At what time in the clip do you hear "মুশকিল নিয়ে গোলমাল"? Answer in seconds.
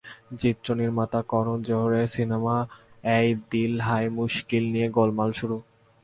4.09-5.29